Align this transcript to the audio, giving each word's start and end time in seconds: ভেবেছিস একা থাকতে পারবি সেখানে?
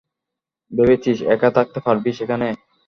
ভেবেছিস 0.71 1.17
একা 1.33 1.49
থাকতে 1.57 1.79
পারবি 1.85 2.11
সেখানে? 2.19 2.47